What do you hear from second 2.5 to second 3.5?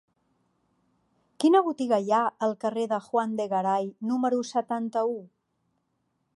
carrer de Juan de